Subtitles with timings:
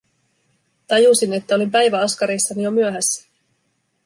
[0.87, 3.27] Tajusin, että olin päiväaskareissani jo myöhässä.